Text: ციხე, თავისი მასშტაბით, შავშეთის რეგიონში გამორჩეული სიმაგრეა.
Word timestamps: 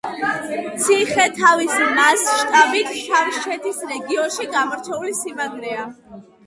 ციხე, 0.85 1.25
თავისი 1.41 1.91
მასშტაბით, 1.99 2.91
შავშეთის 3.03 3.87
რეგიონში 3.95 4.53
გამორჩეული 4.59 5.19
სიმაგრეა. 5.25 5.91